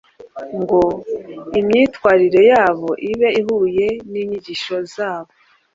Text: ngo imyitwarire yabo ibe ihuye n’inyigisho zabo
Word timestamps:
ngo 0.59 0.81
imyitwarire 1.59 2.41
yabo 2.51 2.89
ibe 3.11 3.29
ihuye 3.41 3.87
n’inyigisho 4.11 4.75
zabo 4.93 5.31